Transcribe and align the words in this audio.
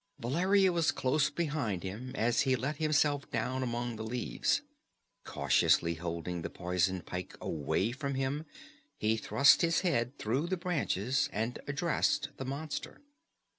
Valeria 0.17 0.71
was 0.71 0.89
close 0.91 1.29
behind 1.29 1.83
him 1.83 2.11
as 2.15 2.41
he 2.41 2.55
let 2.55 2.77
himself 2.77 3.29
down 3.29 3.61
among 3.61 3.97
the 3.97 4.03
leaves. 4.03 4.63
Cautiously 5.25 5.93
holding 5.93 6.41
the 6.41 6.49
poisoned 6.49 7.05
pike 7.05 7.37
away 7.39 7.91
from 7.91 8.15
him, 8.15 8.47
he 8.97 9.15
thrust 9.15 9.61
his 9.61 9.81
head 9.81 10.17
through 10.17 10.47
the 10.47 10.57
branches 10.57 11.29
and 11.31 11.59
addressed 11.67 12.29
the 12.37 12.45
monster. 12.45 12.99